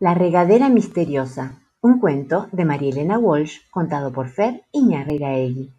La 0.00 0.12
regadera 0.12 0.68
misteriosa, 0.68 1.62
un 1.80 2.00
cuento 2.00 2.48
de 2.50 2.64
María 2.64 2.90
Elena 2.90 3.16
Walsh 3.16 3.58
contado 3.70 4.12
por 4.12 4.28
Fer 4.28 4.64
Iñarreiraegui. 4.72 5.70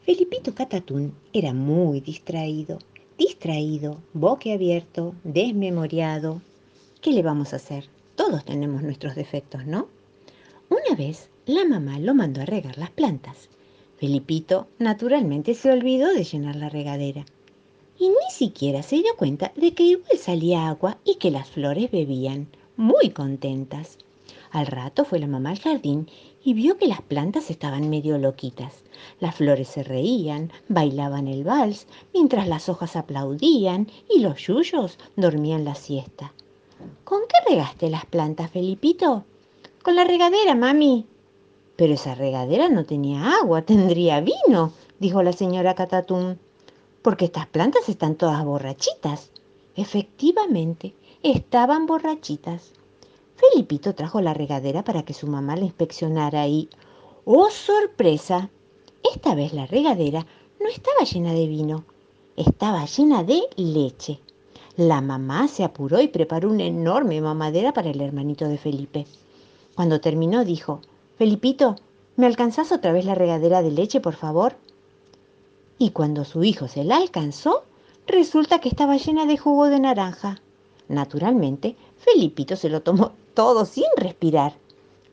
Felipito 0.00 0.54
Catatún 0.54 1.12
era 1.34 1.52
muy 1.52 2.00
distraído, 2.00 2.78
distraído, 3.18 3.98
boquiabierto, 4.14 5.14
desmemoriado. 5.22 6.40
¿Qué 7.02 7.12
le 7.12 7.22
vamos 7.22 7.52
a 7.52 7.56
hacer? 7.56 7.84
Todos 8.14 8.46
tenemos 8.46 8.82
nuestros 8.82 9.14
defectos, 9.14 9.66
¿no? 9.66 9.88
Una 10.70 10.96
vez 10.96 11.28
la 11.44 11.66
mamá 11.66 11.98
lo 11.98 12.14
mandó 12.14 12.40
a 12.40 12.46
regar 12.46 12.78
las 12.78 12.90
plantas. 12.90 13.50
Felipito 13.98 14.68
naturalmente 14.78 15.52
se 15.52 15.70
olvidó 15.70 16.14
de 16.14 16.24
llenar 16.24 16.56
la 16.56 16.70
regadera 16.70 17.26
y 17.98 18.08
ni 18.08 18.30
siquiera 18.32 18.82
se 18.82 18.96
dio 18.96 19.14
cuenta 19.18 19.52
de 19.56 19.74
que 19.74 19.82
igual 19.82 20.16
salía 20.18 20.68
agua 20.68 20.96
y 21.04 21.16
que 21.16 21.30
las 21.30 21.50
flores 21.50 21.90
bebían, 21.90 22.48
muy 22.78 23.10
contentas. 23.10 23.98
Al 24.50 24.66
rato 24.66 25.04
fue 25.04 25.18
la 25.18 25.26
mamá 25.26 25.50
al 25.50 25.58
jardín 25.58 26.08
y 26.42 26.54
vio 26.54 26.78
que 26.78 26.86
las 26.86 27.02
plantas 27.02 27.50
estaban 27.50 27.90
medio 27.90 28.16
loquitas. 28.16 28.82
Las 29.20 29.34
flores 29.34 29.68
se 29.68 29.82
reían, 29.82 30.50
bailaban 30.68 31.28
el 31.28 31.44
vals, 31.44 31.86
mientras 32.14 32.48
las 32.48 32.70
hojas 32.70 32.96
aplaudían 32.96 33.88
y 34.08 34.20
los 34.20 34.38
yuyos 34.38 34.98
dormían 35.16 35.66
la 35.66 35.74
siesta. 35.74 36.32
¿Con 37.04 37.20
qué 37.28 37.52
regaste 37.52 37.90
las 37.90 38.06
plantas, 38.06 38.50
Felipito? 38.50 39.24
Con 39.82 39.94
la 39.94 40.04
regadera, 40.04 40.54
mami. 40.54 41.04
Pero 41.76 41.92
esa 41.92 42.14
regadera 42.14 42.70
no 42.70 42.84
tenía 42.84 43.34
agua, 43.34 43.60
tendría 43.62 44.22
vino, 44.22 44.72
dijo 44.98 45.22
la 45.22 45.34
señora 45.34 45.74
Catatún 45.74 46.38
porque 47.02 47.26
estas 47.26 47.46
plantas 47.46 47.88
están 47.88 48.16
todas 48.16 48.44
borrachitas. 48.44 49.30
Efectivamente, 49.76 50.94
estaban 51.22 51.86
borrachitas. 51.86 52.72
Felipito 53.36 53.94
trajo 53.94 54.20
la 54.20 54.34
regadera 54.34 54.84
para 54.84 55.04
que 55.04 55.14
su 55.14 55.26
mamá 55.26 55.56
la 55.56 55.64
inspeccionara 55.64 56.46
y, 56.48 56.68
¡oh 57.24 57.50
sorpresa! 57.50 58.50
Esta 59.14 59.34
vez 59.34 59.52
la 59.52 59.66
regadera 59.66 60.26
no 60.60 60.68
estaba 60.68 61.04
llena 61.04 61.32
de 61.32 61.46
vino, 61.46 61.84
estaba 62.36 62.84
llena 62.84 63.22
de 63.22 63.42
leche. 63.56 64.20
La 64.76 65.00
mamá 65.00 65.48
se 65.48 65.64
apuró 65.64 66.00
y 66.00 66.08
preparó 66.08 66.50
una 66.50 66.64
enorme 66.64 67.20
mamadera 67.20 67.72
para 67.72 67.90
el 67.90 68.00
hermanito 68.00 68.48
de 68.48 68.58
Felipe. 68.58 69.06
Cuando 69.74 70.00
terminó 70.00 70.44
dijo, 70.44 70.80
Felipito, 71.16 71.76
¿me 72.16 72.26
alcanzás 72.26 72.72
otra 72.72 72.92
vez 72.92 73.04
la 73.04 73.14
regadera 73.14 73.62
de 73.62 73.70
leche, 73.70 74.00
por 74.00 74.14
favor? 74.14 74.56
y 75.78 75.90
cuando 75.90 76.24
su 76.24 76.42
hijo 76.44 76.68
se 76.68 76.84
la 76.84 76.96
alcanzó, 76.96 77.62
resulta 78.06 78.58
que 78.58 78.68
estaba 78.68 78.96
llena 78.96 79.26
de 79.26 79.38
jugo 79.38 79.68
de 79.68 79.80
naranja. 79.80 80.42
Naturalmente, 80.88 81.76
Felipito 81.98 82.56
se 82.56 82.68
lo 82.68 82.82
tomó 82.82 83.12
todo 83.34 83.64
sin 83.64 83.86
respirar. 83.96 84.54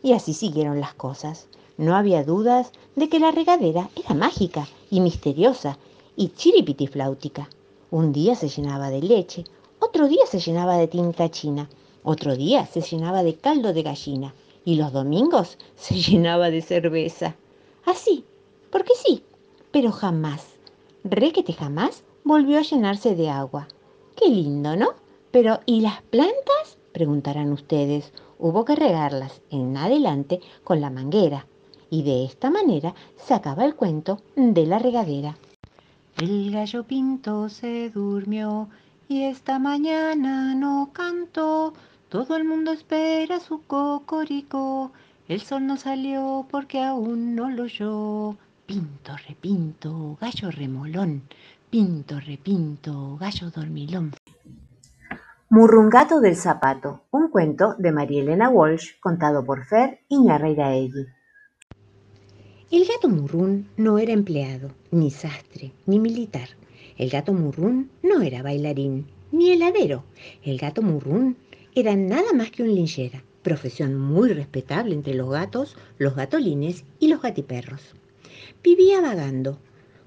Y 0.02 0.14
así 0.14 0.34
siguieron 0.34 0.80
las 0.80 0.94
cosas. 0.94 1.48
No 1.78 1.96
había 1.96 2.24
dudas 2.24 2.72
de 2.96 3.10
que 3.10 3.20
la 3.20 3.32
regadera 3.32 3.90
era 3.96 4.14
mágica 4.14 4.68
y 4.90 5.02
misteriosa 5.02 5.78
y 6.16 6.30
chiripitifláutica. 6.30 7.50
Un 7.92 8.14
día 8.14 8.36
se 8.36 8.48
llenaba 8.48 8.90
de 8.90 9.02
leche, 9.02 9.44
otro 9.80 10.08
día 10.08 10.26
se 10.26 10.40
llenaba 10.40 10.78
de 10.78 10.88
tinta 10.88 11.30
china, 11.30 11.70
otro 12.04 12.36
día 12.36 12.66
se 12.66 12.82
llenaba 12.82 13.24
de 13.24 13.36
caldo 13.36 13.74
de 13.74 13.84
gallina 13.84 14.34
y 14.64 14.76
los 14.76 14.94
domingos 14.94 15.58
se 15.76 15.96
llenaba 16.02 16.50
de 16.50 16.62
cerveza. 16.62 17.36
Así, 17.86 18.24
porque 18.72 18.94
sí, 18.96 19.24
pero 19.72 19.92
jamás 19.92 20.56
requete 21.06 21.54
jamás 21.54 22.04
volvió 22.24 22.58
a 22.58 22.64
llenarse 22.64 23.16
de 23.16 23.30
agua. 23.30 23.68
Qué 24.16 24.28
lindo, 24.28 24.76
¿no? 24.76 24.94
Pero 25.36 25.60
¿y 25.66 25.82
las 25.82 26.02
plantas? 26.02 26.78
Preguntarán 26.94 27.52
ustedes. 27.52 28.14
Hubo 28.40 28.64
que 28.64 28.74
regarlas 28.74 29.42
en 29.52 29.76
adelante 29.76 30.40
con 30.64 30.80
la 30.80 30.90
manguera. 30.90 31.46
Y 31.90 32.04
de 32.04 32.24
esta 32.24 32.50
manera 32.50 32.96
se 33.18 33.34
acaba 33.34 33.66
el 33.66 33.76
cuento 33.76 34.22
de 34.38 34.66
la 34.66 34.80
regadera. 34.80 35.36
El 36.16 36.52
gallo 36.52 36.86
pinto 36.86 37.50
se 37.50 37.90
durmió 37.90 38.70
y 39.10 39.24
esta 39.24 39.60
mañana 39.60 40.56
no 40.56 40.92
cantó. 40.94 41.74
Todo 42.08 42.38
el 42.38 42.46
mundo 42.46 42.72
espera 42.72 43.42
su 43.42 43.62
cocorico. 43.64 44.94
El 45.28 45.42
sol 45.42 45.68
no 45.68 45.76
salió 45.76 46.48
porque 46.50 46.82
aún 46.82 47.36
no 47.36 47.50
lo 47.50 47.64
oyó. 47.64 48.38
Pinto, 48.66 49.18
repinto, 49.28 50.18
gallo 50.22 50.50
remolón, 50.50 51.24
pinto, 51.70 52.22
repinto, 52.22 53.18
gallo 53.18 53.52
dormilón. 53.52 54.14
Murrungato 55.50 56.22
del 56.22 56.36
zapato, 56.36 57.04
un 57.12 57.30
cuento 57.30 57.76
de 57.78 57.92
María 57.92 58.22
Elena 58.22 58.50
Walsh 58.50 59.00
contado 59.00 59.46
por 59.46 59.64
Fer 59.66 60.00
Iñarreiraegui. 60.10 61.06
El 62.72 62.86
gato 62.86 63.10
Murrún 63.10 63.70
no 63.78 64.00
era 64.00 64.12
empleado, 64.12 64.72
ni 64.90 65.12
sastre, 65.12 65.72
ni 65.86 66.00
militar. 66.00 66.50
El 66.98 67.12
gato 67.12 67.32
Murrún 67.32 67.92
no 68.02 68.22
era 68.22 68.42
bailarín, 68.42 69.06
ni 69.32 69.52
heladero. 69.52 70.04
El 70.44 70.58
gato 70.58 70.82
Murrún 70.82 71.38
era 71.76 71.96
nada 71.96 72.34
más 72.34 72.50
que 72.50 72.64
un 72.64 72.74
linchera, 72.74 73.24
profesión 73.44 73.96
muy 73.96 74.34
respetable 74.34 74.96
entre 74.96 75.14
los 75.14 75.30
gatos, 75.30 75.78
los 76.00 76.16
gatolines 76.16 76.86
y 77.00 77.08
los 77.08 77.22
gatiperros 77.22 77.96
vivía 78.64 79.00
vagando, 79.00 79.60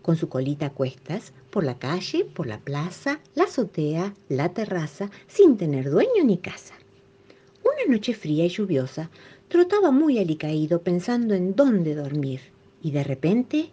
con 0.08 0.16
su 0.16 0.30
colita 0.30 0.64
a 0.64 0.70
cuestas, 0.70 1.34
por 1.50 1.64
la 1.64 1.78
calle, 1.78 2.24
por 2.24 2.46
la 2.46 2.60
plaza, 2.60 3.20
la 3.34 3.44
azotea, 3.44 4.14
la 4.30 4.54
terraza, 4.54 5.10
sin 5.26 5.58
tener 5.58 5.90
dueño 5.90 6.24
ni 6.24 6.38
casa. 6.38 6.72
Una 7.62 7.94
noche 7.94 8.14
fría 8.14 8.46
y 8.46 8.48
lluviosa, 8.48 9.10
trotaba 9.48 9.90
muy 9.90 10.18
alicaído 10.18 10.80
pensando 10.80 11.34
en 11.34 11.54
dónde 11.54 11.94
dormir. 11.94 12.40
Y 12.80 12.92
de 12.92 13.04
repente, 13.04 13.68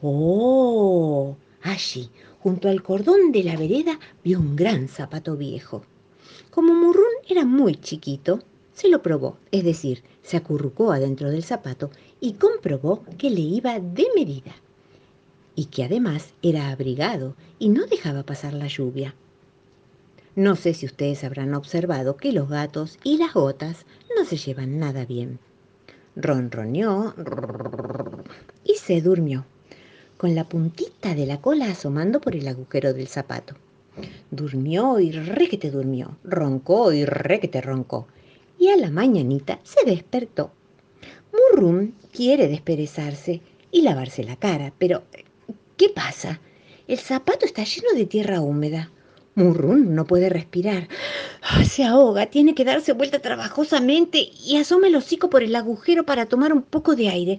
¡oh! 0.00 1.36
Allí, 1.62 2.08
junto 2.38 2.68
al 2.68 2.84
cordón 2.84 3.32
de 3.32 3.42
la 3.42 3.56
vereda, 3.56 3.98
vio 4.22 4.38
un 4.38 4.54
gran 4.54 4.86
zapato 4.86 5.36
viejo. 5.36 5.82
Como 6.52 6.72
Murrún 6.72 7.16
era 7.28 7.44
muy 7.44 7.74
chiquito, 7.74 8.38
se 8.74 8.88
lo 8.88 9.02
probó, 9.02 9.38
es 9.50 9.64
decir, 9.64 10.04
se 10.22 10.36
acurrucó 10.36 10.92
adentro 10.92 11.32
del 11.32 11.42
zapato 11.42 11.90
y 12.20 12.34
comprobó 12.34 13.02
que 13.18 13.28
le 13.28 13.40
iba 13.40 13.80
de 13.80 14.06
medida 14.14 14.54
y 15.60 15.66
que 15.66 15.84
además 15.84 16.32
era 16.40 16.70
abrigado 16.70 17.34
y 17.58 17.68
no 17.68 17.84
dejaba 17.84 18.22
pasar 18.22 18.54
la 18.54 18.66
lluvia. 18.66 19.14
No 20.34 20.56
sé 20.56 20.72
si 20.72 20.86
ustedes 20.86 21.22
habrán 21.22 21.52
observado 21.52 22.16
que 22.16 22.32
los 22.32 22.48
gatos 22.48 22.98
y 23.04 23.18
las 23.18 23.34
gotas 23.34 23.84
no 24.16 24.24
se 24.24 24.38
llevan 24.38 24.78
nada 24.78 25.04
bien. 25.04 25.38
Ronroneó 26.16 27.12
y 28.64 28.76
se 28.76 29.02
durmió, 29.02 29.44
con 30.16 30.34
la 30.34 30.48
puntita 30.48 31.14
de 31.14 31.26
la 31.26 31.42
cola 31.42 31.66
asomando 31.66 32.22
por 32.22 32.34
el 32.36 32.48
agujero 32.48 32.94
del 32.94 33.08
zapato. 33.08 33.54
Durmió 34.30 34.98
y 34.98 35.12
requete 35.12 35.70
durmió, 35.70 36.16
roncó 36.24 36.90
y 36.90 37.04
requete 37.04 37.60
roncó, 37.60 38.06
y 38.58 38.68
a 38.68 38.78
la 38.78 38.90
mañanita 38.90 39.60
se 39.62 39.84
despertó. 39.84 40.52
Murrum 41.34 41.92
quiere 42.14 42.48
desperezarse 42.48 43.42
y 43.70 43.82
lavarse 43.82 44.24
la 44.24 44.36
cara, 44.36 44.72
pero 44.78 45.02
¿qué 45.80 45.88
pasa? 45.88 46.42
El 46.88 46.98
zapato 46.98 47.46
está 47.46 47.64
lleno 47.64 47.94
de 47.94 48.04
tierra 48.04 48.42
húmeda. 48.42 48.90
Murrum 49.34 49.94
no 49.94 50.04
puede 50.04 50.28
respirar. 50.28 50.88
Ah, 51.40 51.64
se 51.64 51.84
ahoga, 51.84 52.26
tiene 52.26 52.54
que 52.54 52.66
darse 52.66 52.92
vuelta 52.92 53.20
trabajosamente 53.20 54.28
y 54.44 54.58
asoma 54.58 54.88
el 54.88 54.96
hocico 54.96 55.30
por 55.30 55.42
el 55.42 55.56
agujero 55.56 56.04
para 56.04 56.26
tomar 56.26 56.52
un 56.52 56.60
poco 56.60 56.96
de 56.96 57.08
aire. 57.08 57.38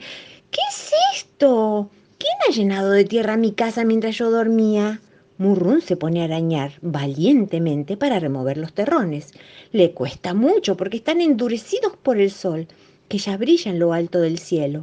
¿Qué 0.49 0.59
es 0.71 0.91
esto? 1.13 1.91
¿Quién 2.17 2.33
ha 2.49 2.51
llenado 2.51 2.89
de 2.89 3.05
tierra 3.05 3.37
mi 3.37 3.51
casa 3.51 3.85
mientras 3.85 4.17
yo 4.17 4.31
dormía? 4.31 5.01
Murrún 5.37 5.81
se 5.81 5.95
pone 5.95 6.21
a 6.21 6.23
arañar 6.23 6.71
valientemente 6.81 7.95
para 7.95 8.19
remover 8.19 8.57
los 8.57 8.73
terrones. 8.73 9.33
Le 9.71 9.91
cuesta 9.91 10.33
mucho 10.33 10.75
porque 10.75 10.97
están 10.97 11.21
endurecidos 11.21 11.95
por 11.95 12.17
el 12.17 12.31
sol, 12.31 12.67
que 13.07 13.19
ya 13.19 13.37
brilla 13.37 13.69
en 13.69 13.77
lo 13.77 13.93
alto 13.93 14.19
del 14.19 14.39
cielo. 14.39 14.81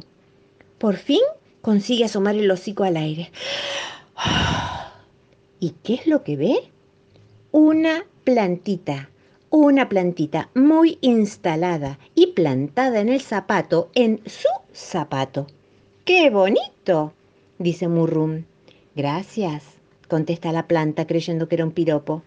Por 0.77 0.95
fin 0.95 1.19
consigue 1.61 2.05
asomar 2.05 2.35
el 2.35 2.49
hocico 2.49 2.83
al 2.83 2.97
aire. 2.97 3.31
¿Y 5.59 5.71
qué 5.83 5.95
es 5.95 6.07
lo 6.07 6.23
que 6.23 6.37
ve? 6.37 6.71
Una 7.51 8.05
plantita, 8.23 9.09
una 9.49 9.89
plantita 9.89 10.49
muy 10.55 10.97
instalada 11.01 11.99
y 12.15 12.27
plantada 12.27 12.99
en 12.99 13.09
el 13.09 13.21
zapato, 13.21 13.89
en 13.95 14.21
su 14.25 14.47
zapato. 14.73 15.47
¡Qué 16.05 16.29
bonito! 16.29 17.13
dice 17.57 17.87
Murrum. 17.87 18.45
Gracias, 18.95 19.63
contesta 20.07 20.51
la 20.51 20.67
planta 20.67 21.07
creyendo 21.07 21.47
que 21.47 21.55
era 21.55 21.65
un 21.65 21.71
piropo. 21.71 22.23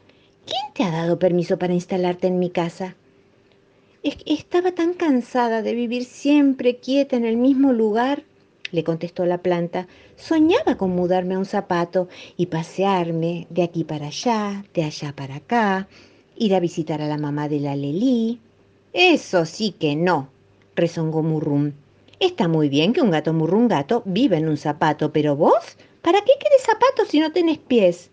¿Quién 0.46 0.72
te 0.74 0.84
ha 0.84 0.90
dado 0.90 1.18
permiso 1.18 1.58
para 1.58 1.74
instalarte 1.74 2.26
en 2.26 2.38
mi 2.38 2.50
casa? 2.50 2.96
Estaba 4.02 4.72
tan 4.72 4.94
cansada 4.94 5.62
de 5.62 5.74
vivir 5.74 6.04
siempre 6.04 6.78
quieta 6.78 7.16
en 7.16 7.24
el 7.24 7.36
mismo 7.36 7.72
lugar, 7.72 8.24
le 8.72 8.82
contestó 8.82 9.24
la 9.24 9.38
planta. 9.38 9.86
Soñaba 10.16 10.76
con 10.76 10.90
mudarme 10.90 11.34
a 11.34 11.38
un 11.38 11.44
zapato 11.44 12.08
y 12.36 12.46
pasearme 12.46 13.46
de 13.50 13.62
aquí 13.62 13.84
para 13.84 14.08
allá, 14.08 14.64
de 14.74 14.82
allá 14.82 15.14
para 15.14 15.36
acá, 15.36 15.88
ir 16.36 16.54
a 16.54 16.60
visitar 16.60 17.00
a 17.00 17.06
la 17.06 17.18
mamá 17.18 17.48
de 17.48 17.60
la 17.60 17.76
Lelí. 17.76 18.40
Eso 18.92 19.46
sí 19.46 19.70
que 19.78 19.94
no, 19.94 20.28
rezongó 20.74 21.22
Murrún. 21.22 21.74
Está 22.22 22.46
muy 22.46 22.68
bien 22.68 22.92
que 22.92 23.00
un 23.00 23.10
gato 23.10 23.32
murrungato 23.32 24.04
viva 24.06 24.36
en 24.36 24.48
un 24.48 24.56
zapato, 24.56 25.12
pero 25.12 25.34
vos, 25.34 25.76
¿para 26.02 26.20
qué 26.20 26.32
querés 26.38 26.62
zapatos 26.62 27.08
si 27.08 27.18
no 27.18 27.32
tenés 27.32 27.58
pies? 27.58 28.10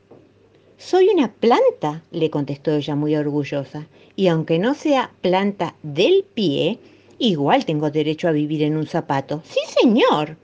Soy 0.80 1.10
una 1.10 1.32
planta, 1.32 2.02
le 2.10 2.32
contestó 2.32 2.74
ella 2.74 2.96
muy 2.96 3.16
orgullosa, 3.16 3.86
y 4.16 4.28
aunque 4.28 4.58
no 4.58 4.74
sea 4.74 5.12
planta 5.22 5.76
del 5.84 6.26
pie, 6.34 6.80
igual 7.20 7.66
tengo 7.66 7.92
derecho 7.92 8.28
a 8.28 8.32
vivir 8.32 8.64
en 8.64 8.78
un 8.78 8.88
zapato. 8.88 9.44
Sí, 9.46 9.60
señor. 9.80 10.38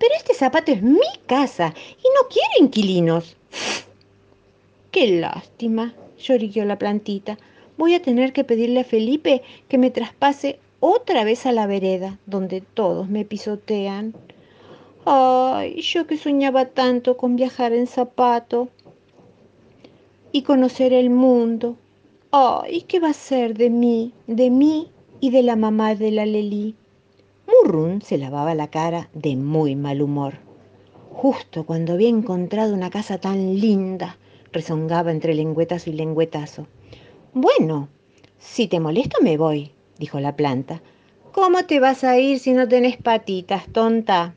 Pero 0.00 0.14
este 0.16 0.32
zapato 0.32 0.72
es 0.72 0.82
mi 0.82 0.98
casa 1.26 1.74
y 1.98 2.08
no 2.16 2.28
quiere 2.30 2.54
inquilinos. 2.58 3.36
Qué 4.90 5.06
lástima, 5.20 5.94
lloriqueó 6.18 6.64
la 6.64 6.78
plantita. 6.78 7.38
Voy 7.76 7.94
a 7.94 8.00
tener 8.00 8.32
que 8.32 8.42
pedirle 8.42 8.80
a 8.80 8.84
Felipe 8.84 9.42
que 9.68 9.76
me 9.76 9.90
traspase 9.90 10.58
otra 10.80 11.22
vez 11.22 11.44
a 11.44 11.52
la 11.52 11.66
vereda, 11.66 12.18
donde 12.24 12.62
todos 12.62 13.10
me 13.10 13.26
pisotean. 13.26 14.14
Ay, 15.04 15.82
yo 15.82 16.06
que 16.06 16.16
soñaba 16.16 16.64
tanto 16.64 17.18
con 17.18 17.36
viajar 17.36 17.74
en 17.74 17.86
zapato 17.86 18.70
y 20.32 20.42
conocer 20.42 20.94
el 20.94 21.10
mundo. 21.10 21.76
Ay, 22.30 22.82
¿qué 22.88 23.00
va 23.00 23.10
a 23.10 23.12
ser 23.12 23.54
de 23.54 23.68
mí, 23.68 24.14
de 24.26 24.48
mí 24.48 24.88
y 25.20 25.28
de 25.28 25.42
la 25.42 25.56
mamá 25.56 25.94
de 25.94 26.10
la 26.10 26.24
Lelí? 26.24 26.74
Murrún 27.50 28.02
se 28.02 28.18
lavaba 28.18 28.54
la 28.54 28.68
cara 28.68 29.08
de 29.12 29.36
muy 29.36 29.76
mal 29.76 30.02
humor. 30.02 30.34
Justo 31.10 31.64
cuando 31.64 31.92
había 31.94 32.08
encontrado 32.08 32.74
una 32.74 32.90
casa 32.90 33.18
tan 33.18 33.58
linda, 33.58 34.16
rezongaba 34.52 35.10
entre 35.10 35.34
lengüetazo 35.34 35.90
y 35.90 35.94
lengüetazo. 35.94 36.66
Bueno, 37.32 37.88
si 38.38 38.68
te 38.68 38.80
molesto 38.80 39.18
me 39.22 39.36
voy, 39.36 39.72
dijo 39.98 40.18
la 40.20 40.36
planta. 40.36 40.82
¿Cómo 41.32 41.64
te 41.64 41.78
vas 41.78 42.04
a 42.04 42.18
ir 42.18 42.38
si 42.38 42.52
no 42.52 42.66
tenés 42.66 42.96
patitas, 42.96 43.66
tonta? 43.72 44.34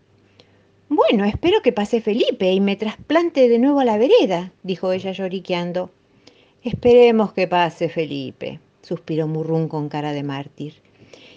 Bueno, 0.89 1.25
espero 1.25 1.61
que 1.63 1.71
pase 1.71 2.01
Felipe 2.01 2.51
y 2.51 2.59
me 2.59 2.75
trasplante 2.75 3.49
de 3.49 3.57
nuevo 3.57 3.79
a 3.79 3.85
la 3.85 3.97
vereda, 3.97 4.51
dijo 4.61 4.91
ella 4.91 5.11
lloriqueando. 5.11 5.89
Esperemos 6.61 7.33
que 7.33 7.47
pase 7.47 7.89
Felipe, 7.89 8.59
suspiró 8.81 9.27
Murrún 9.27 9.67
con 9.67 9.89
cara 9.89 10.13
de 10.13 10.21
mártir. 10.21 10.82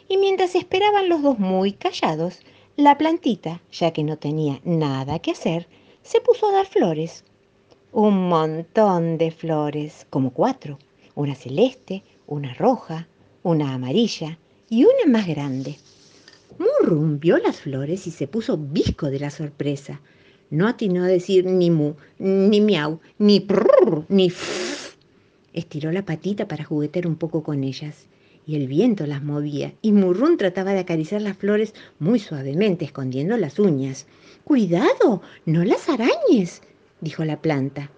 Y 0.08 0.18
mientras 0.18 0.54
esperaban 0.54 1.08
los 1.08 1.22
dos 1.22 1.38
muy 1.38 1.72
callados, 1.72 2.40
la 2.76 2.96
plantita, 2.96 3.60
ya 3.72 3.92
que 3.92 4.04
no 4.04 4.18
tenía 4.18 4.60
nada 4.64 5.18
que 5.18 5.32
hacer, 5.32 5.66
se 6.02 6.20
puso 6.20 6.48
a 6.48 6.52
dar 6.52 6.66
flores. 6.66 7.24
Un 7.90 8.28
montón 8.28 9.18
de 9.18 9.32
flores, 9.32 10.06
como 10.08 10.32
cuatro, 10.32 10.78
una 11.16 11.34
celeste, 11.34 12.04
una 12.28 12.54
roja, 12.54 13.08
una 13.42 13.74
amarilla 13.74 14.38
y 14.70 14.84
una 14.84 15.06
más 15.10 15.26
grande. 15.26 15.76
Murrum 16.58 17.18
vio 17.18 17.38
las 17.38 17.60
flores 17.60 18.06
y 18.06 18.12
se 18.12 18.28
puso 18.28 18.56
visco 18.56 19.10
de 19.10 19.18
la 19.18 19.30
sorpresa. 19.30 20.00
No 20.50 20.68
atinó 20.68 21.02
a 21.02 21.08
decir 21.08 21.46
ni 21.46 21.70
mu, 21.70 21.94
ni 22.18 22.60
miau, 22.60 23.00
ni 23.18 23.40
prrr, 23.40 24.04
ni 24.08 24.30
ff. 24.30 24.94
Estiró 25.52 25.90
la 25.90 26.04
patita 26.04 26.46
para 26.46 26.64
juguetear 26.64 27.08
un 27.08 27.16
poco 27.16 27.42
con 27.42 27.64
ellas 27.64 28.06
y 28.46 28.54
el 28.54 28.68
viento 28.68 29.06
las 29.06 29.22
movía 29.22 29.74
y 29.82 29.92
Murrún 29.92 30.36
trataba 30.36 30.72
de 30.72 30.80
acariciar 30.80 31.20
las 31.20 31.36
flores 31.36 31.74
muy 31.98 32.20
suavemente, 32.20 32.84
escondiendo 32.84 33.36
las 33.36 33.58
uñas. 33.58 34.06
Cuidado, 34.44 35.20
no 35.44 35.64
las 35.64 35.88
arañes, 35.88 36.62
dijo 37.00 37.24
la 37.24 37.42
planta. 37.42 37.90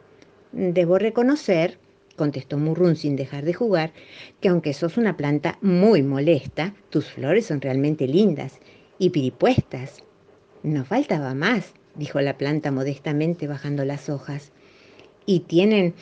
Debo 0.52 0.98
reconocer, 0.98 1.78
contestó 2.16 2.56
Murrún 2.56 2.96
sin 2.96 3.14
dejar 3.14 3.44
de 3.44 3.52
jugar, 3.52 3.92
que 4.40 4.48
aunque 4.48 4.72
sos 4.72 4.96
una 4.96 5.18
planta 5.18 5.58
muy 5.60 6.02
molesta, 6.02 6.74
tus 6.88 7.04
flores 7.04 7.44
son 7.46 7.60
realmente 7.60 8.08
lindas 8.08 8.58
y 8.98 9.10
piripuestas. 9.10 10.02
No 10.62 10.86
faltaba 10.86 11.34
más, 11.34 11.74
dijo 11.94 12.20
la 12.22 12.38
planta 12.38 12.70
modestamente 12.70 13.46
bajando 13.46 13.84
las 13.84 14.08
hojas. 14.08 14.52
Y 15.26 15.40
tienen 15.40 15.94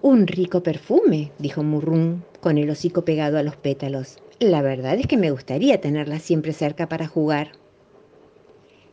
un 0.00 0.26
rico 0.26 0.62
perfume, 0.62 1.32
dijo 1.38 1.62
Murrún, 1.62 2.24
con 2.46 2.58
el 2.58 2.70
hocico 2.70 3.04
pegado 3.04 3.38
a 3.38 3.42
los 3.42 3.56
pétalos. 3.56 4.18
La 4.38 4.62
verdad 4.62 4.96
es 5.00 5.08
que 5.08 5.16
me 5.16 5.32
gustaría 5.32 5.80
tenerlas 5.80 6.22
siempre 6.22 6.52
cerca 6.52 6.88
para 6.88 7.08
jugar. 7.08 7.50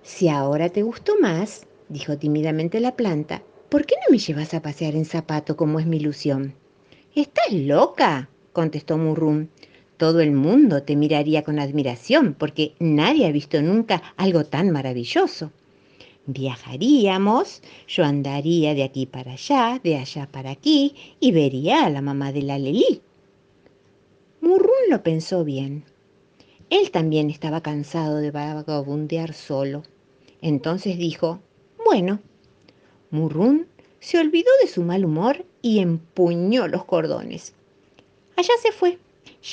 Si 0.01 0.27
ahora 0.27 0.69
te 0.69 0.81
gustó 0.81 1.19
más, 1.19 1.67
dijo 1.87 2.17
tímidamente 2.17 2.79
la 2.79 2.95
planta, 2.95 3.43
¿por 3.69 3.85
qué 3.85 3.93
no 3.97 4.11
me 4.11 4.17
llevas 4.17 4.55
a 4.55 4.63
pasear 4.63 4.95
en 4.95 5.05
zapato 5.05 5.55
como 5.55 5.79
es 5.79 5.85
mi 5.85 5.97
ilusión? 5.97 6.55
¿Estás 7.13 7.51
loca? 7.51 8.27
contestó 8.53 8.97
Murrum. 8.97 9.49
Todo 9.97 10.21
el 10.21 10.31
mundo 10.31 10.81
te 10.81 10.95
miraría 10.95 11.43
con 11.43 11.59
admiración 11.59 12.33
porque 12.33 12.73
nadie 12.79 13.27
ha 13.27 13.31
visto 13.31 13.61
nunca 13.61 14.01
algo 14.17 14.45
tan 14.45 14.71
maravilloso. 14.71 15.51
Viajaríamos, 16.25 17.61
yo 17.87 18.03
andaría 18.03 18.73
de 18.73 18.81
aquí 18.81 19.05
para 19.05 19.33
allá, 19.33 19.79
de 19.83 19.97
allá 19.97 20.27
para 20.31 20.49
aquí 20.49 20.95
y 21.19 21.31
vería 21.31 21.85
a 21.85 21.91
la 21.91 22.01
mamá 22.01 22.31
de 22.31 22.41
la 22.41 22.57
Lelí. 22.57 23.03
Murrún 24.43 24.89
lo 24.89 25.01
pensó 25.03 25.45
bien. 25.45 25.85
Él 26.69 26.91
también 26.91 27.29
estaba 27.29 27.61
cansado 27.61 28.17
de 28.17 28.29
vagabundear 28.29 29.33
solo. 29.33 29.83
Entonces 30.41 30.97
dijo, 30.97 31.39
bueno, 31.85 32.19
Murrún 33.09 33.67
se 34.01 34.19
olvidó 34.19 34.49
de 34.61 34.67
su 34.67 34.83
mal 34.83 35.05
humor 35.05 35.45
y 35.61 35.79
empuñó 35.79 36.67
los 36.67 36.83
cordones. 36.83 37.53
Allá 38.35 38.51
se 38.61 38.73
fue, 38.73 38.99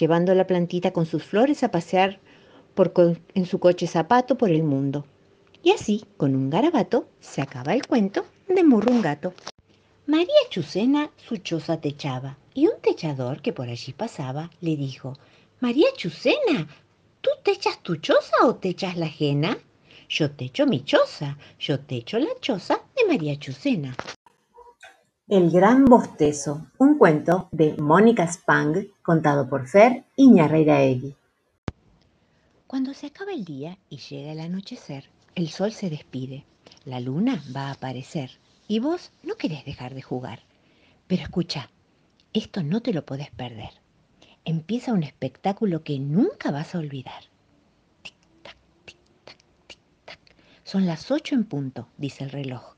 llevando 0.00 0.34
la 0.34 0.48
plantita 0.48 0.90
con 0.90 1.06
sus 1.06 1.22
flores 1.22 1.62
a 1.62 1.70
pasear 1.70 2.18
por 2.74 2.92
en 3.34 3.46
su 3.46 3.60
coche 3.60 3.86
zapato 3.86 4.36
por 4.36 4.50
el 4.50 4.64
mundo. 4.64 5.04
Y 5.62 5.70
así, 5.70 6.04
con 6.16 6.34
un 6.34 6.50
garabato, 6.50 7.06
se 7.20 7.42
acaba 7.42 7.74
el 7.74 7.86
cuento 7.86 8.24
de 8.48 8.64
Murrún 8.64 9.02
Gato. 9.02 9.34
María 10.06 10.40
Chucena 10.50 11.12
su 11.16 11.36
choza 11.36 11.80
techaba 11.80 12.39
y 12.54 12.66
un 12.66 12.80
techador 12.80 13.42
que 13.42 13.52
por 13.52 13.68
allí 13.68 13.92
pasaba 13.92 14.50
le 14.60 14.76
dijo, 14.76 15.16
María 15.60 15.88
Chucena, 15.96 16.68
¿tú 17.20 17.30
techas 17.42 17.82
tu 17.82 17.96
choza 17.96 18.44
o 18.44 18.56
techas 18.56 18.96
la 18.96 19.06
ajena? 19.06 19.58
Yo 20.08 20.30
techo 20.32 20.66
mi 20.66 20.84
choza, 20.84 21.38
yo 21.58 21.80
techo 21.80 22.18
la 22.18 22.30
choza 22.40 22.80
de 22.96 23.06
María 23.06 23.38
Chucena. 23.38 23.94
El 25.28 25.50
gran 25.50 25.84
bostezo, 25.84 26.66
un 26.78 26.98
cuento 26.98 27.48
de 27.52 27.76
Mónica 27.76 28.26
Spang, 28.26 28.88
contado 29.02 29.48
por 29.48 29.68
Fer 29.68 30.02
Egui. 30.16 31.14
Cuando 32.66 32.94
se 32.94 33.06
acaba 33.06 33.32
el 33.32 33.44
día 33.44 33.78
y 33.88 33.98
llega 33.98 34.32
el 34.32 34.40
anochecer, 34.40 35.08
el 35.36 35.50
sol 35.50 35.72
se 35.72 35.90
despide, 35.90 36.44
la 36.84 36.98
luna 36.98 37.42
va 37.54 37.68
a 37.68 37.72
aparecer 37.72 38.30
y 38.66 38.80
vos 38.80 39.12
no 39.22 39.36
querés 39.36 39.64
dejar 39.64 39.94
de 39.94 40.02
jugar. 40.02 40.40
Pero 41.06 41.22
escucha, 41.22 41.70
esto 42.32 42.62
no 42.62 42.80
te 42.80 42.92
lo 42.92 43.04
podés 43.04 43.30
perder. 43.30 43.70
Empieza 44.44 44.92
un 44.92 45.02
espectáculo 45.02 45.82
que 45.82 45.98
nunca 45.98 46.50
vas 46.50 46.74
a 46.74 46.78
olvidar. 46.78 47.24
Son 50.64 50.86
las 50.86 51.10
ocho 51.10 51.34
en 51.34 51.44
punto, 51.44 51.88
dice 51.98 52.24
el 52.24 52.30
reloj. 52.30 52.74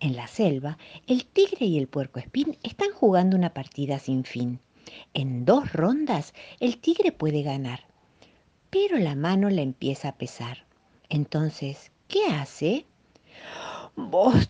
En 0.00 0.16
la 0.16 0.26
selva, 0.26 0.78
el 1.06 1.26
tigre 1.26 1.66
y 1.66 1.78
el 1.78 1.88
puerco 1.88 2.18
espín 2.18 2.56
están 2.62 2.92
jugando 2.92 3.36
una 3.36 3.52
partida 3.54 3.98
sin 3.98 4.24
fin. 4.24 4.60
En 5.12 5.44
dos 5.44 5.72
rondas, 5.72 6.32
el 6.60 6.78
tigre 6.78 7.12
puede 7.12 7.42
ganar, 7.42 7.86
pero 8.70 8.98
la 8.98 9.14
mano 9.14 9.50
le 9.50 9.62
empieza 9.62 10.08
a 10.08 10.16
pesar. 10.16 10.64
Entonces, 11.08 11.92
¿qué 12.08 12.26
hace? 12.26 12.86
Bosteza. 13.94 14.44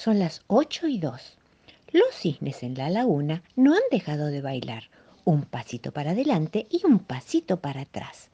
Son 0.00 0.18
las 0.18 0.40
ocho 0.46 0.88
y 0.88 0.96
dos. 0.98 1.36
Los 1.92 2.14
cisnes 2.14 2.62
en 2.62 2.72
la 2.72 2.88
laguna 2.88 3.42
no 3.54 3.74
han 3.74 3.82
dejado 3.90 4.28
de 4.28 4.40
bailar 4.40 4.84
un 5.26 5.42
pasito 5.42 5.92
para 5.92 6.12
adelante 6.12 6.66
y 6.70 6.86
un 6.86 7.00
pasito 7.00 7.60
para 7.60 7.82
atrás. 7.82 8.30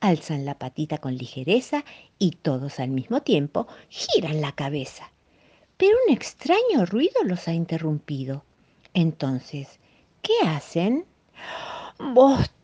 Alzan 0.00 0.44
la 0.44 0.58
patita 0.58 0.98
con 0.98 1.16
ligereza 1.16 1.84
y 2.18 2.32
todos 2.32 2.80
al 2.80 2.88
mismo 2.88 3.22
tiempo 3.22 3.68
giran 3.88 4.40
la 4.40 4.50
cabeza. 4.56 5.12
Pero 5.76 5.96
un 6.04 6.12
extraño 6.12 6.84
ruido 6.84 7.22
los 7.22 7.46
ha 7.46 7.52
interrumpido. 7.52 8.44
Entonces, 8.92 9.78
¿qué 10.20 10.34
hacen? 10.44 11.06
Bostezan. 11.96 12.58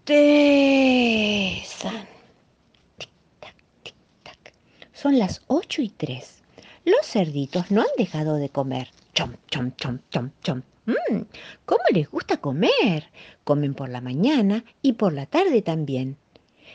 Tic-tac, 2.99 3.55
tic-tac. 3.85 4.53
Son 4.93 5.21
las 5.21 5.45
ocho 5.47 5.83
y 5.83 5.91
tres. 5.91 6.40
Los 6.85 7.07
cerditos 7.07 7.71
no 7.71 7.83
han 7.83 7.89
dejado 7.97 8.37
de 8.37 8.49
comer. 8.49 8.91
Chom, 9.15 9.35
chom, 9.51 9.73
chom, 9.77 9.99
chom, 10.11 10.31
chom. 10.43 10.63
Mmm, 10.87 11.23
¿cómo 11.67 11.83
les 11.93 12.11
gusta 12.11 12.39
comer? 12.39 13.11
Comen 13.45 13.75
por 13.75 13.89
la 13.89 14.01
mañana 14.01 14.65
y 14.83 14.95
por 14.95 15.13
la 15.13 15.27
tarde 15.27 15.63
también. 15.63 16.17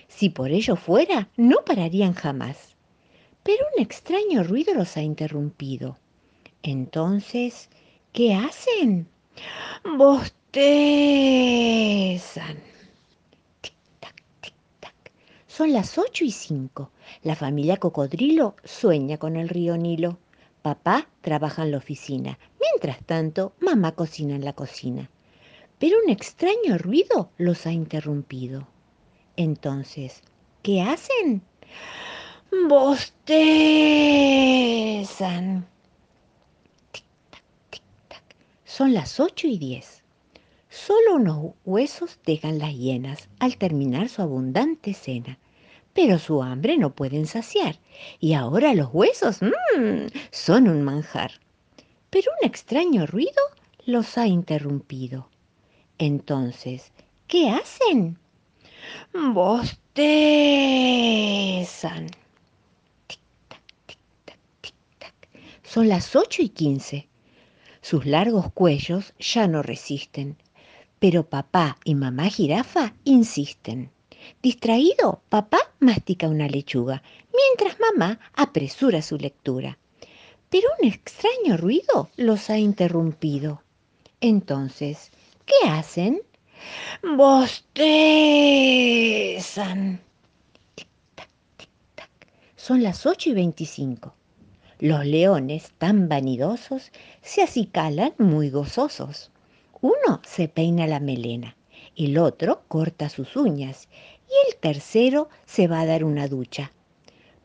Si 0.08 0.30
por 0.30 0.52
ello 0.52 0.76
fuera, 0.76 1.30
no 1.38 1.66
pararían 1.66 2.14
jamás. 2.14 2.76
Pero 3.44 3.66
un 3.76 3.82
extraño 3.82 4.44
ruido 4.44 4.74
los 4.74 4.96
ha 4.98 5.02
interrumpido. 5.02 5.98
Entonces, 6.64 7.70
¿qué 8.12 8.34
hacen? 8.34 9.08
Bostezan. 9.98 10.66
Son 15.56 15.72
las 15.72 15.98
ocho 15.98 16.26
y 16.26 16.32
cinco. 16.32 16.92
La 17.24 17.34
familia 17.34 17.78
Cocodrilo 17.78 18.58
sueña 18.66 19.18
con 19.18 19.38
el 19.38 19.48
río 19.48 19.78
Nilo. 19.78 20.20
Papá 20.62 21.08
trabaja 21.22 21.64
en 21.64 21.72
la 21.72 21.78
oficina. 21.78 22.38
Mientras 22.60 23.02
tanto, 23.06 23.54
mamá 23.62 23.94
cocina 23.94 24.36
en 24.36 24.44
la 24.44 24.52
cocina. 24.52 25.10
Pero 25.80 25.96
un 26.04 26.10
extraño 26.12 26.78
ruido 26.78 27.30
los 27.38 27.66
ha 27.66 27.72
interrumpido. 27.72 28.68
Entonces, 29.38 30.24
¿qué 30.62 30.82
hacen? 30.82 31.42
Bostezan. 32.68 33.26
Son 38.66 38.94
las 38.94 39.22
ocho 39.22 39.48
y 39.48 39.58
diez. 39.58 40.04
Solo 40.68 41.16
unos 41.16 41.54
huesos 41.64 42.20
dejan 42.26 42.60
las 42.60 42.74
hienas 42.74 43.30
al 43.40 43.56
terminar 43.56 44.10
su 44.10 44.22
abundante 44.22 44.94
cena. 44.94 45.40
Pero 45.96 46.20
su 46.20 46.44
hambre 46.44 46.78
no 46.78 46.94
pueden 46.94 47.26
saciar. 47.26 47.80
Y 48.20 48.34
ahora 48.34 48.76
los 48.76 48.90
huesos 48.92 49.42
mmm, 49.42 50.08
son 50.30 50.68
un 50.68 50.84
manjar. 50.84 51.32
Pero 52.10 52.32
un 52.42 52.48
extraño 52.48 53.08
ruido 53.08 53.42
los 53.86 54.18
ha 54.18 54.28
interrumpido. 54.28 55.30
Entonces, 55.98 56.92
¿qué 57.28 57.50
hacen? 57.50 58.20
Bostezan. 59.14 59.78
Tic-tac, 63.08 63.62
tic-tac, 63.88 64.40
tic-tac. 64.62 65.14
Son 65.64 65.88
las 65.88 66.14
ocho 66.14 66.42
y 66.42 66.50
quince. 66.50 67.08
Sus 67.82 68.06
largos 68.06 68.52
cuellos 68.52 69.14
ya 69.18 69.48
no 69.48 69.64
resisten, 69.64 70.36
pero 71.00 71.30
papá 71.30 71.78
y 71.86 71.96
mamá 71.96 72.28
jirafa 72.30 72.94
insisten. 73.06 73.95
Distraído, 74.42 75.22
papá 75.30 75.60
mastica 75.80 76.28
una 76.28 76.48
lechuga, 76.48 77.02
mientras 77.34 77.80
mamá 77.80 78.20
apresura 78.34 79.02
su 79.02 79.18
lectura. 79.18 79.78
Pero 80.50 80.70
un 80.80 80.88
extraño 80.88 81.58
ruido 81.58 82.10
los 82.16 82.50
ha 82.50 82.58
interrumpido. 82.58 83.62
Entonces, 84.22 85.12
¿qué 85.46 85.68
hacen? 85.68 86.22
Bostezan. 87.04 87.62
Tic-tac, 90.76 91.30
tic-tac. 91.58 92.10
Son 92.56 92.82
las 92.84 93.06
ocho 93.06 93.30
y 93.30 93.34
veinticinco. 93.34 94.14
Los 94.80 95.06
leones, 95.06 95.72
tan 95.78 96.10
vanidosos, 96.10 96.92
se 97.22 97.42
acicalan 97.44 98.14
muy 98.18 98.50
gozosos. 98.50 99.32
Uno 99.82 100.22
se 100.26 100.48
peina 100.48 100.88
la 100.88 101.00
melena, 101.00 101.56
el 101.96 102.18
otro 102.18 102.64
corta 102.68 103.08
sus 103.10 103.36
uñas 103.36 103.88
y 104.36 104.50
el 104.50 104.58
tercero 104.58 105.30
se 105.46 105.68
va 105.68 105.82
a 105.82 105.86
dar 105.86 106.04
una 106.04 106.28
ducha. 106.28 106.72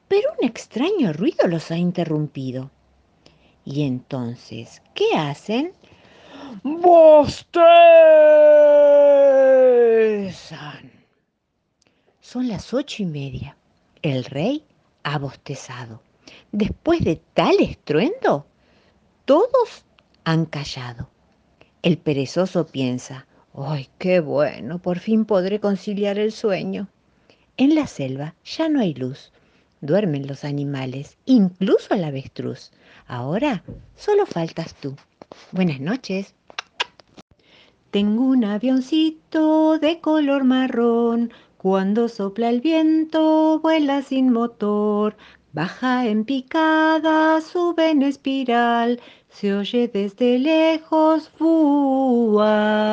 Pero 0.08 0.32
un 0.40 0.46
extraño 0.46 1.12
ruido 1.12 1.46
los 1.46 1.70
ha 1.70 1.76
interrumpido. 1.76 2.70
Y 3.64 3.82
entonces, 3.82 4.82
¿qué 4.94 5.14
hacen? 5.16 5.72
Bostezan. 6.64 7.60
Son 12.20 12.48
las 12.48 12.74
ocho 12.74 13.02
y 13.02 13.06
media. 13.06 13.56
El 14.02 14.24
rey 14.24 14.64
ha 15.02 15.18
bostezado. 15.18 16.02
Después 16.52 17.04
de 17.04 17.16
tal 17.34 17.60
estruendo, 17.60 18.46
todos 19.24 19.84
han 20.24 20.46
callado. 20.46 21.08
El 21.82 21.98
perezoso 21.98 22.66
piensa, 22.66 23.26
¡ay, 23.54 23.88
qué 23.98 24.20
bueno! 24.20 24.78
Por 24.78 24.98
fin 24.98 25.24
podré 25.24 25.60
conciliar 25.60 26.18
el 26.18 26.32
sueño. 26.32 26.88
En 27.56 27.74
la 27.74 27.86
selva 27.86 28.34
ya 28.44 28.68
no 28.68 28.80
hay 28.80 28.94
luz. 28.94 29.32
Duermen 29.80 30.26
los 30.26 30.44
animales, 30.44 31.16
incluso 31.24 31.94
el 31.94 32.04
avestruz. 32.04 32.70
Ahora 33.06 33.62
solo 33.96 34.26
faltas 34.26 34.74
tú. 34.74 34.94
Buenas 35.52 35.80
noches. 35.80 36.34
Tengo 37.90 38.24
un 38.24 38.44
avioncito 38.44 39.78
de 39.78 40.00
color 40.00 40.44
marrón. 40.44 41.32
Cuando 41.56 42.08
sopla 42.08 42.48
el 42.48 42.60
viento, 42.60 43.58
vuela 43.60 44.02
sin 44.02 44.32
motor. 44.32 45.16
Baja 45.52 46.06
en 46.06 46.24
picada, 46.24 47.40
sube 47.40 47.90
en 47.90 48.02
espiral. 48.02 49.00
Se 49.28 49.54
oye 49.54 49.88
desde 49.88 50.38
lejos, 50.38 51.28
¡fua! 51.30 52.90